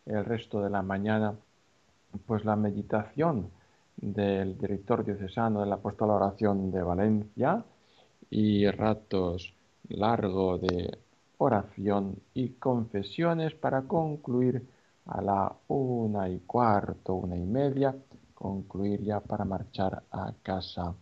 el 0.07 0.25
resto 0.25 0.63
de 0.63 0.71
la 0.71 0.83
mañana 0.83 1.35
pues 2.27 2.45
la 2.45 2.57
meditación 2.57 3.51
del 4.05 4.59
director 4.59 5.03
diocesano 5.03 5.61
del 5.61 5.73
apóstol 5.73 6.09
de 6.09 6.13
la 6.13 6.17
oración 6.17 6.71
de 6.71 6.83
Valencia 6.83 7.65
y 8.29 8.69
ratos 8.71 9.55
largo 9.89 10.59
de 10.59 10.99
oración 11.39 12.17
y 12.35 12.51
confesiones 12.51 13.55
para 13.55 13.83
concluir 13.83 14.69
a 15.07 15.23
la 15.23 15.53
una 15.69 16.29
y 16.29 16.41
cuarto, 16.41 17.15
una 17.15 17.37
y 17.37 17.47
media, 17.47 17.95
concluir 18.35 19.03
ya 19.03 19.21
para 19.21 19.47
marchar 19.47 20.03
a 20.11 20.33
casa. 20.43 20.95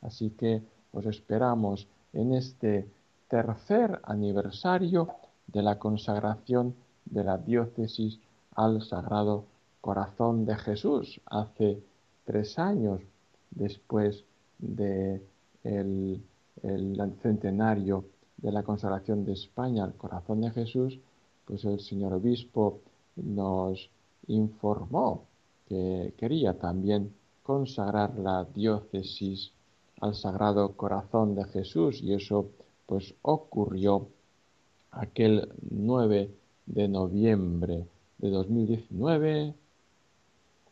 Así 0.00 0.30
que 0.30 0.62
os 0.92 1.04
esperamos 1.04 1.86
en 2.14 2.32
este 2.32 2.88
tercer 3.28 4.00
aniversario 4.04 5.08
de 5.46 5.62
la 5.62 5.78
consagración 5.78 6.74
de 7.04 7.22
la 7.22 7.36
diócesis 7.36 8.18
al 8.54 8.80
Sagrado 8.80 9.44
Corazón 9.82 10.46
de 10.46 10.56
Jesús, 10.56 11.20
hace 11.26 11.82
tres 12.26 12.58
años 12.58 13.00
después 13.50 14.24
de 14.58 15.22
el, 15.64 16.22
el 16.62 17.14
centenario 17.22 18.04
de 18.36 18.52
la 18.52 18.62
consagración 18.62 19.24
de 19.24 19.32
España 19.32 19.84
al 19.84 19.94
Corazón 19.94 20.42
de 20.42 20.50
Jesús, 20.50 20.98
pues 21.46 21.64
el 21.64 21.80
señor 21.80 22.12
obispo 22.12 22.80
nos 23.16 23.88
informó 24.26 25.24
que 25.68 26.12
quería 26.18 26.58
también 26.58 27.14
consagrar 27.42 28.18
la 28.18 28.44
diócesis 28.44 29.52
al 30.00 30.14
Sagrado 30.14 30.72
Corazón 30.72 31.34
de 31.34 31.44
Jesús 31.44 32.02
y 32.02 32.12
eso 32.12 32.50
pues 32.86 33.14
ocurrió 33.22 34.08
aquel 34.90 35.48
9 35.70 36.30
de 36.66 36.88
noviembre 36.88 37.86
de 38.18 38.30
2019 38.30 39.54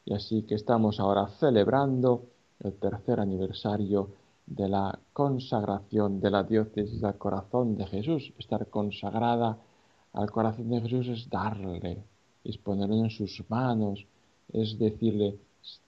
y 0.06 0.14
así 0.14 0.42
que 0.42 0.54
estamos 0.54 1.00
ahora 1.00 1.28
celebrando 1.40 2.26
el 2.60 2.74
tercer 2.74 3.20
aniversario 3.20 4.10
de 4.46 4.68
la 4.68 4.98
consagración 5.12 6.20
de 6.20 6.30
la 6.30 6.42
diócesis 6.42 7.02
al 7.02 7.16
corazón 7.16 7.76
de 7.76 7.86
Jesús. 7.86 8.32
Estar 8.38 8.68
consagrada 8.68 9.58
al 10.12 10.30
corazón 10.30 10.68
de 10.68 10.80
Jesús 10.82 11.08
es 11.08 11.30
darle, 11.30 12.04
es 12.44 12.58
ponerlo 12.58 12.96
en 12.96 13.10
sus 13.10 13.42
manos, 13.48 14.06
es 14.52 14.78
decirle, 14.78 15.38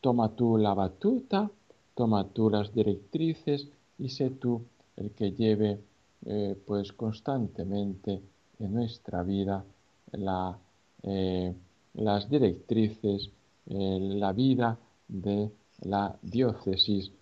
toma 0.00 0.30
tú 0.30 0.56
la 0.56 0.74
batuta, 0.74 1.50
toma 1.94 2.24
tú 2.28 2.50
las 2.50 2.72
directrices 2.74 3.68
y 3.98 4.08
sé 4.08 4.30
tú 4.30 4.62
el 4.96 5.10
que 5.10 5.32
lleve 5.32 5.80
eh, 6.24 6.56
pues 6.66 6.92
constantemente 6.92 8.22
en 8.58 8.74
nuestra 8.74 9.22
vida 9.22 9.64
eh, 11.02 11.54
las 11.94 12.30
directrices, 12.30 13.30
eh, 13.66 13.98
la 14.00 14.32
vida 14.32 14.78
de 15.08 15.50
la 15.82 16.16
diócesis 16.22 17.12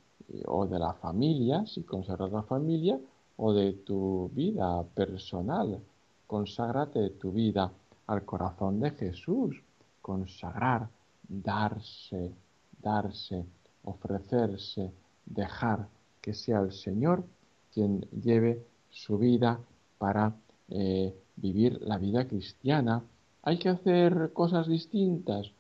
o 0.46 0.66
de 0.66 0.78
la 0.78 0.94
familia, 0.94 1.66
si 1.66 1.82
consagras 1.82 2.32
la 2.32 2.42
familia, 2.42 2.98
o 3.36 3.52
de 3.52 3.72
tu 3.72 4.30
vida 4.32 4.82
personal. 4.94 5.80
Conságrate 6.26 7.10
tu 7.10 7.32
vida 7.32 7.70
al 8.06 8.24
corazón 8.24 8.80
de 8.80 8.90
Jesús. 8.92 9.62
Consagrar, 10.00 10.88
darse, 11.28 12.32
darse, 12.80 13.44
ofrecerse, 13.84 14.92
dejar 15.24 15.88
que 16.20 16.34
sea 16.34 16.60
el 16.60 16.72
Señor 16.72 17.24
quien 17.72 18.00
lleve 18.12 18.64
su 18.90 19.18
vida 19.18 19.58
para 19.98 20.34
eh, 20.68 21.14
vivir 21.36 21.80
la 21.82 21.98
vida 21.98 22.26
cristiana. 22.28 23.02
¿Hay 23.42 23.58
que 23.58 23.68
hacer 23.68 24.32
cosas 24.32 24.68
distintas? 24.68 25.50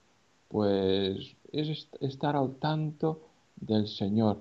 Pues 0.54 1.34
es 1.50 1.88
estar 2.00 2.36
al 2.36 2.54
tanto 2.60 3.22
del 3.56 3.88
Señor, 3.88 4.38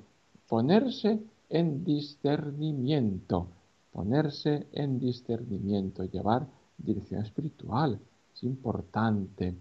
ponerse 0.48 1.20
en 1.50 1.84
discernimiento, 1.84 3.48
ponerse 3.92 4.68
en 4.74 5.00
discernimiento, 5.00 6.04
llevar 6.04 6.46
dirección 6.78 7.24
espiritual, 7.24 8.00
es 8.32 8.44
importante, 8.44 9.56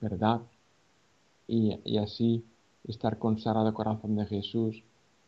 ¿verdad? 0.00 0.40
Y, 1.46 1.78
y 1.84 1.98
así 1.98 2.44
estar 2.82 3.20
consagrado 3.20 3.72
corazón 3.72 4.16
de 4.16 4.26
Jesús 4.26 4.82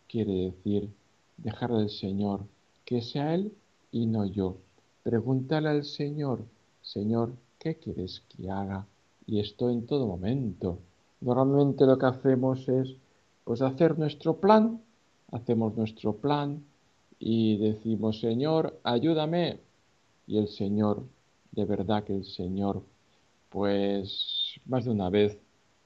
quiere 0.08 0.50
decir 0.50 0.90
dejarle 1.36 1.82
al 1.82 1.90
Señor 1.90 2.40
que 2.84 3.00
sea 3.00 3.32
Él 3.32 3.54
y 3.92 4.06
no 4.06 4.24
yo. 4.24 4.56
Pregúntale 5.04 5.68
al 5.68 5.84
Señor, 5.84 6.44
Señor, 6.82 7.32
¿qué 7.60 7.76
quieres 7.76 8.24
que 8.28 8.50
haga? 8.50 8.88
Y 9.26 9.40
esto 9.40 9.70
en 9.70 9.86
todo 9.86 10.06
momento. 10.06 10.78
Normalmente 11.20 11.86
lo 11.86 11.98
que 11.98 12.06
hacemos 12.06 12.68
es 12.68 12.96
pues 13.44 13.62
hacer 13.62 13.98
nuestro 13.98 14.36
plan, 14.40 14.80
hacemos 15.32 15.76
nuestro 15.76 16.14
plan 16.14 16.64
y 17.18 17.56
decimos, 17.58 18.20
Señor, 18.20 18.78
ayúdame. 18.84 19.60
Y 20.26 20.38
el 20.38 20.48
Señor, 20.48 21.02
de 21.52 21.64
verdad 21.64 22.04
que 22.04 22.14
el 22.14 22.24
Señor, 22.24 22.82
pues 23.50 24.60
más 24.66 24.84
de 24.84 24.90
una 24.90 25.10
vez 25.10 25.38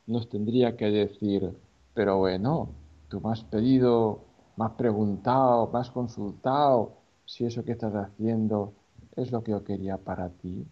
nos 0.06 0.28
tendría 0.28 0.76
que 0.76 0.86
decir, 0.86 1.52
pero 1.94 2.18
bueno, 2.18 2.70
tú 3.08 3.20
me 3.20 3.32
has 3.32 3.42
pedido, 3.44 4.20
me 4.56 4.64
has 4.64 4.72
preguntado, 4.72 5.70
me 5.72 5.78
has 5.80 5.90
consultado 5.90 6.92
si 7.26 7.44
eso 7.44 7.64
que 7.64 7.72
estás 7.72 7.94
haciendo 7.94 8.72
es 9.16 9.30
lo 9.30 9.42
que 9.42 9.50
yo 9.52 9.62
quería 9.64 9.98
para 9.98 10.30
ti. 10.30 10.64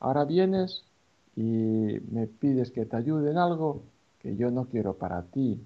Ahora 0.00 0.24
vienes 0.24 0.84
y 1.36 1.42
me 2.10 2.26
pides 2.26 2.70
que 2.70 2.86
te 2.86 2.96
ayude 2.96 3.30
en 3.30 3.38
algo 3.38 3.82
que 4.18 4.36
yo 4.36 4.50
no 4.50 4.66
quiero 4.66 4.96
para 4.96 5.22
ti. 5.22 5.60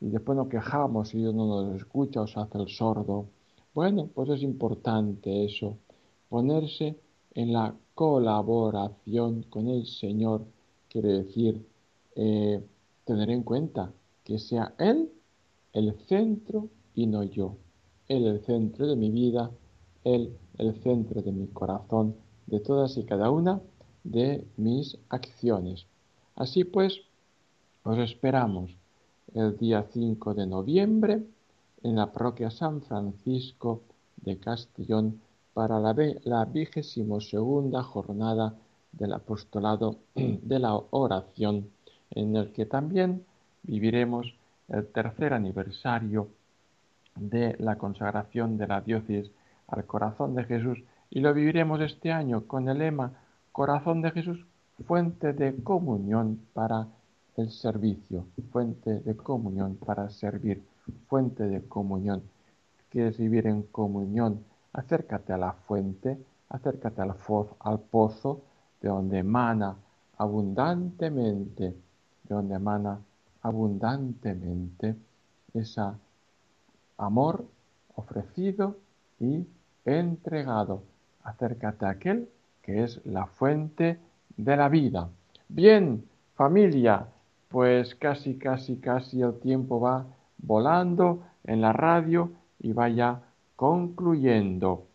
Y 0.00 0.08
después 0.08 0.36
nos 0.36 0.48
quejamos 0.48 1.14
y 1.14 1.18
Dios 1.18 1.34
no 1.34 1.46
nos 1.46 1.76
escucha 1.76 2.22
o 2.22 2.26
se 2.26 2.40
hace 2.40 2.58
el 2.58 2.68
sordo. 2.68 3.26
Bueno, 3.74 4.08
pues 4.14 4.28
es 4.30 4.42
importante 4.42 5.44
eso, 5.44 5.78
ponerse 6.28 6.96
en 7.34 7.52
la 7.52 7.74
colaboración 7.94 9.44
con 9.44 9.68
el 9.68 9.86
Señor, 9.86 10.44
quiere 10.88 11.08
decir 11.08 11.64
eh, 12.16 12.62
tener 13.04 13.30
en 13.30 13.42
cuenta 13.42 13.92
que 14.24 14.38
sea 14.38 14.74
Él 14.78 15.10
el 15.72 15.94
centro 16.06 16.68
y 16.94 17.06
no 17.06 17.22
yo. 17.22 17.56
Él 18.08 18.26
el 18.26 18.40
centro 18.44 18.86
de 18.86 18.96
mi 18.96 19.10
vida, 19.10 19.50
Él 20.04 20.36
el 20.58 20.74
centro 20.82 21.22
de 21.22 21.32
mi 21.32 21.46
corazón, 21.48 22.14
de 22.46 22.60
todas 22.60 22.96
y 22.98 23.04
cada 23.04 23.30
una 23.30 23.60
de 24.04 24.46
mis 24.56 24.98
acciones. 25.08 25.86
Así 26.34 26.64
pues, 26.64 27.00
os 27.84 27.98
esperamos 27.98 28.76
el 29.34 29.56
día 29.56 29.86
5 29.92 30.34
de 30.34 30.46
noviembre 30.46 31.22
en 31.82 31.96
la 31.96 32.12
parroquia 32.12 32.50
San 32.50 32.82
Francisco 32.82 33.82
de 34.16 34.38
Castellón 34.38 35.20
para 35.54 35.80
la, 35.80 35.94
la 36.24 36.44
vigésimo 36.44 37.20
segunda 37.20 37.82
jornada 37.82 38.54
del 38.92 39.12
apostolado 39.12 39.96
de 40.14 40.58
la 40.58 40.74
oración, 40.90 41.70
en 42.10 42.36
el 42.36 42.52
que 42.52 42.66
también 42.66 43.24
viviremos 43.62 44.34
el 44.68 44.86
tercer 44.86 45.32
aniversario 45.34 46.28
de 47.16 47.56
la 47.58 47.76
consagración 47.76 48.56
de 48.56 48.66
la 48.66 48.80
diócesis 48.80 49.30
al 49.68 49.84
corazón 49.86 50.34
de 50.34 50.44
Jesús 50.44 50.82
y 51.10 51.20
lo 51.20 51.34
viviremos 51.34 51.80
este 51.80 52.10
año 52.10 52.46
con 52.46 52.68
el 52.68 52.78
lema 52.78 53.12
Corazón 53.52 54.00
de 54.00 54.10
Jesús, 54.12 54.46
fuente 54.86 55.34
de 55.34 55.62
comunión 55.62 56.40
para 56.54 56.88
el 57.36 57.50
servicio, 57.50 58.26
fuente 58.50 59.00
de 59.00 59.14
comunión 59.14 59.76
para 59.76 60.08
servir, 60.08 60.64
fuente 61.06 61.46
de 61.46 61.60
comunión. 61.60 62.22
¿Quieres 62.88 63.18
vivir 63.18 63.46
en 63.46 63.62
comunión? 63.64 64.42
Acércate 64.72 65.34
a 65.34 65.36
la 65.36 65.52
fuente, 65.52 66.18
acércate 66.48 67.02
al, 67.02 67.14
al 67.60 67.80
pozo 67.80 68.40
de 68.80 68.88
donde 68.88 69.18
emana 69.18 69.76
abundantemente, 70.16 71.64
de 71.64 72.34
donde 72.34 72.54
emana 72.54 73.00
abundantemente 73.42 74.96
ese 75.52 75.82
amor 76.96 77.44
ofrecido 77.96 78.78
y 79.20 79.46
entregado. 79.84 80.82
Acércate 81.22 81.84
a 81.84 81.90
aquel 81.90 82.28
que 82.62 82.84
es 82.84 83.04
la 83.04 83.26
fuente 83.26 83.98
de 84.36 84.56
la 84.56 84.68
vida. 84.68 85.10
Bien, 85.48 86.04
familia, 86.34 87.06
pues 87.48 87.94
casi, 87.94 88.38
casi, 88.38 88.76
casi 88.76 89.20
el 89.20 89.38
tiempo 89.40 89.80
va 89.80 90.06
volando 90.38 91.22
en 91.44 91.60
la 91.60 91.72
radio 91.72 92.30
y 92.60 92.72
vaya 92.72 93.20
concluyendo. 93.56 94.86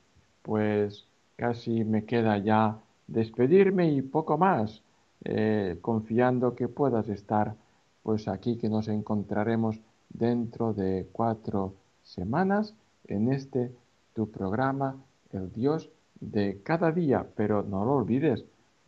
Pues 0.41 1.05
casi 1.35 1.83
me 1.83 2.05
queda 2.05 2.37
ya 2.37 2.79
despedirme 3.07 3.91
y 3.91 4.01
poco 4.01 4.37
más, 4.37 4.81
eh, 5.23 5.77
confiando 5.81 6.55
que 6.55 6.67
puedas 6.67 7.07
estar 7.09 7.55
pues 8.03 8.27
aquí 8.27 8.57
que 8.57 8.69
nos 8.69 8.87
encontraremos 8.87 9.79
dentro 10.09 10.73
de 10.73 11.07
cuatro 11.11 11.73
semanas 12.03 12.73
en 13.07 13.31
este 13.31 13.71
tu 14.13 14.31
programa, 14.31 14.95
el 15.31 15.51
Dios 15.51 15.89
de 16.19 16.61
cada 16.63 16.91
día. 16.91 17.25
Pero 17.35 17.63
no 17.63 17.85
lo 17.85 17.95
olvides, 17.95 18.43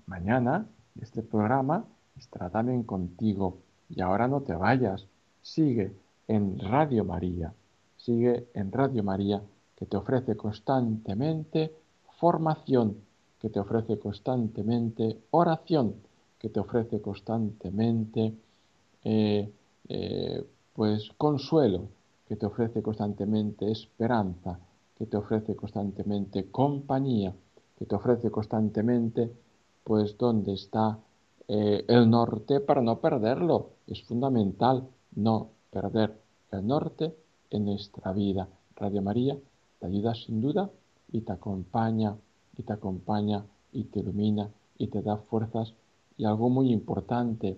mañana 0.05 0.65
este 1.01 1.21
programa 1.21 1.85
estará 2.17 2.49
también 2.49 2.83
contigo. 2.83 3.57
Y 3.89 4.01
ahora 4.01 4.27
no 4.27 4.41
te 4.41 4.53
vayas, 4.53 5.05
sigue 5.41 5.91
en 6.27 6.59
Radio 6.59 7.03
María, 7.03 7.53
sigue 7.97 8.47
en 8.53 8.71
Radio 8.71 9.03
María 9.03 9.41
que 9.75 9.85
te 9.85 9.97
ofrece 9.97 10.35
constantemente 10.35 11.73
formación, 12.19 12.97
que 13.39 13.49
te 13.49 13.59
ofrece 13.59 13.97
constantemente 13.97 15.17
oración, 15.31 15.95
que 16.37 16.49
te 16.49 16.59
ofrece 16.59 17.01
constantemente 17.01 18.33
eh, 19.03 19.49
eh, 19.87 20.45
pues 20.73 21.09
consuelo, 21.17 21.87
que 22.27 22.35
te 22.35 22.45
ofrece 22.45 22.81
constantemente 22.81 23.71
esperanza, 23.71 24.59
que 24.99 25.05
te 25.05 25.15
ofrece 25.15 25.55
constantemente 25.55 26.51
compañía, 26.51 27.33
que 27.77 27.85
te 27.85 27.95
ofrece 27.95 28.29
constantemente 28.29 29.31
pues 29.85 30.17
dónde 30.17 30.53
está 30.53 30.99
eh, 31.47 31.85
el 31.87 32.09
norte 32.09 32.59
para 32.59 32.81
no 32.81 32.99
perderlo. 32.99 33.69
Es 33.87 34.03
fundamental 34.03 34.87
no 35.15 35.51
perder 35.71 36.19
el 36.51 36.67
norte 36.67 37.15
en 37.49 37.65
nuestra 37.65 38.11
vida. 38.11 38.49
Radio 38.75 39.01
María 39.01 39.37
te 39.79 39.87
ayuda 39.87 40.13
sin 40.13 40.41
duda 40.41 40.69
y 41.11 41.21
te 41.21 41.31
acompaña 41.31 42.17
y 42.57 42.63
te 42.63 42.73
acompaña 42.73 43.45
y 43.71 43.85
te 43.85 44.01
ilumina 44.01 44.49
y 44.77 44.87
te 44.87 45.01
da 45.01 45.15
fuerzas 45.15 45.73
y 46.17 46.25
algo 46.25 46.49
muy 46.49 46.73
importante 46.73 47.57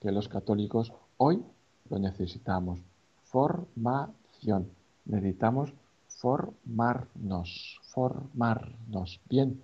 que 0.00 0.10
los 0.10 0.28
católicos 0.28 0.92
hoy 1.18 1.40
lo 1.88 2.00
necesitamos. 2.00 2.80
Formación. 3.22 4.68
Necesitamos 5.04 5.72
formarnos, 6.20 7.80
formarnos. 7.94 9.20
Bien, 9.28 9.60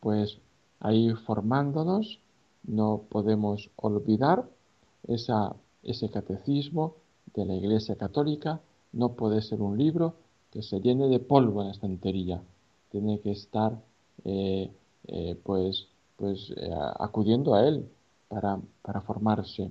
pues 0.00 0.38
ahí 0.80 1.12
formándonos 1.26 2.20
no 2.62 3.02
podemos 3.08 3.70
olvidar 3.76 4.48
ese 5.08 6.10
catecismo 6.10 6.94
de 7.34 7.44
la 7.44 7.54
Iglesia 7.54 7.96
Católica. 7.96 8.60
No 8.92 9.14
puede 9.14 9.42
ser 9.42 9.60
un 9.60 9.76
libro 9.76 10.14
que 10.50 10.62
se 10.62 10.80
llene 10.80 11.08
de 11.08 11.18
polvo 11.18 11.60
en 11.60 11.68
la 11.68 11.74
estantería. 11.74 12.40
Tiene 12.90 13.20
que 13.20 13.32
estar 13.32 13.80
eh, 14.24 14.70
eh, 15.08 15.36
pues, 15.42 15.88
pues 16.16 16.52
eh, 16.56 16.70
acudiendo 16.98 17.54
a 17.54 17.66
él 17.66 17.88
para, 18.28 18.60
para 18.82 19.00
formarse. 19.00 19.70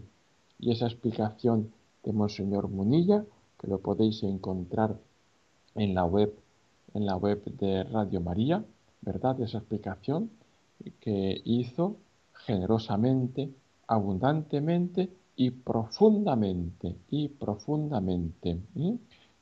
Y 0.60 0.72
esa 0.72 0.86
explicación 0.86 1.72
de 2.04 2.14
Monseñor 2.14 2.68
Munilla, 2.70 3.26
que 3.60 3.68
lo 3.68 3.80
podéis 3.80 4.24
encontrar 4.24 4.98
en 5.76 5.94
la 5.94 6.06
web, 6.06 6.34
en 6.94 7.06
la 7.06 7.16
web 7.18 7.44
de 7.46 7.84
Radio 7.84 8.22
María, 8.22 8.64
¿verdad? 9.02 9.40
Esa 9.42 9.60
explicación 9.60 10.32
que 11.00 11.42
hizo 11.46 11.98
generosamente, 12.34 13.52
abundantemente 13.88 15.10
y 15.36 15.52
profundamente, 15.52 16.96
y 17.10 17.30
profundamente. 17.30 18.60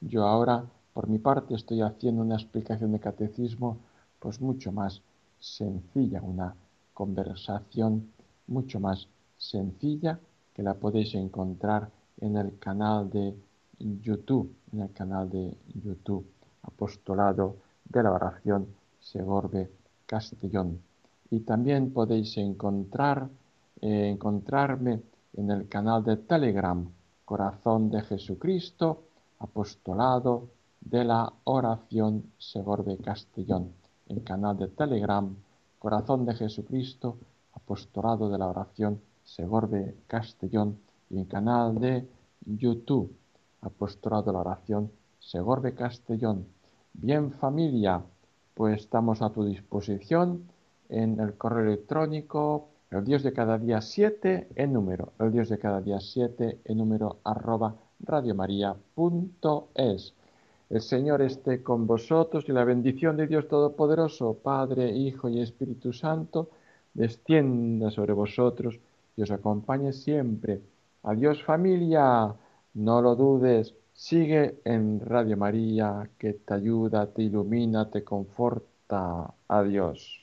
Yo 0.02 0.26
ahora, 0.26 0.66
por 0.94 1.08
mi 1.08 1.20
parte, 1.20 1.56
estoy 1.56 1.82
haciendo 1.82 2.22
una 2.22 2.36
explicación 2.36 2.92
de 2.92 3.00
catecismo, 3.00 3.78
pues 4.20 4.42
mucho 4.42 4.72
más 4.72 5.02
sencilla, 5.40 6.22
una 6.22 6.56
conversación 6.94 8.12
mucho 8.48 8.80
más 8.80 9.08
sencilla 9.38 10.20
que 10.54 10.64
la 10.64 10.76
podéis 10.76 11.16
encontrar 11.16 11.90
en 12.22 12.38
el 12.38 12.58
canal 12.60 13.10
de 13.10 13.34
YouTube, 14.02 14.56
en 14.72 14.82
el 14.82 14.94
canal 14.94 15.30
de 15.30 15.58
YouTube, 15.84 16.26
Apostolado 16.64 17.58
de 17.86 18.04
la 18.04 18.12
Oración 18.12 18.68
Segorbe 19.00 19.70
Castellón. 20.06 20.82
Y 21.30 21.42
también 21.42 21.92
podéis 21.92 22.38
encontrar, 22.38 23.28
eh, 23.82 24.10
encontrarme 24.10 25.02
en 25.34 25.52
el 25.52 25.68
canal 25.68 26.04
de 26.04 26.18
Telegram 26.18 26.88
Corazón 27.26 27.90
de 27.90 28.02
Jesucristo, 28.02 29.04
Apostolado 29.40 30.48
de 30.80 31.04
la 31.04 31.32
Oración 31.44 32.32
Segorbe 32.38 32.98
Castellón. 32.98 33.74
En 34.08 34.20
canal 34.22 34.58
de 34.58 34.68
Telegram 34.68 35.36
Corazón 35.80 36.26
de 36.26 36.36
Jesucristo, 36.36 37.18
Apostolado 37.54 38.30
de 38.30 38.38
la 38.38 38.48
Oración 38.48 39.02
Segorbe 39.24 39.96
Castellón. 40.08 40.78
Y 41.10 41.18
en 41.18 41.26
canal 41.26 41.80
de 41.80 42.08
YouTube 42.46 43.14
Apostolado 43.64 44.24
de 44.24 44.34
la 44.34 44.40
Oración 44.40 44.92
Segorbe 45.20 45.74
Castellón. 45.74 46.46
Bien 46.94 47.32
familia, 47.32 48.04
pues 48.54 48.82
estamos 48.82 49.22
a 49.22 49.30
tu 49.30 49.46
disposición 49.46 50.44
en 50.90 51.20
el 51.20 51.36
correo 51.36 51.66
electrónico 51.66 52.68
el 52.94 53.04
Dios 53.04 53.24
de 53.24 53.34
cada 53.34 53.58
día 53.58 53.82
7 53.82 54.50
en 54.56 54.72
número, 54.72 55.14
el 55.18 55.32
Dios 55.32 55.50
de 55.50 55.58
cada 55.58 55.82
día 55.82 56.00
7 56.00 56.60
en 56.64 56.78
número 56.78 57.18
arroba 57.24 57.76
radiomaria.es. 58.00 60.14
El 60.70 60.82
Señor 60.82 61.24
esté 61.24 61.64
con 61.64 61.88
vosotros 61.88 62.46
y 62.48 62.52
la 62.52 62.64
bendición 62.64 63.18
de 63.18 63.26
Dios 63.26 63.48
Todopoderoso, 63.48 64.36
Padre, 64.36 64.92
Hijo 64.92 65.28
y 65.28 65.42
Espíritu 65.42 65.92
Santo, 65.92 66.52
descienda 66.94 67.90
sobre 67.90 68.14
vosotros 68.14 68.80
y 69.18 69.24
os 69.24 69.32
acompañe 69.32 69.92
siempre. 69.92 70.62
Adiós 71.02 71.44
familia, 71.44 72.36
no 72.74 73.02
lo 73.02 73.16
dudes, 73.16 73.76
sigue 73.94 74.62
en 74.66 75.00
Radio 75.02 75.38
María 75.38 76.10
que 76.18 76.34
te 76.34 76.54
ayuda, 76.54 77.12
te 77.14 77.24
ilumina, 77.24 77.90
te 77.92 78.04
conforta. 78.04 79.34
Adiós. 79.48 80.23